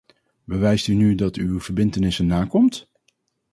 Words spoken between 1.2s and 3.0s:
u uw verbintenissen nakomt!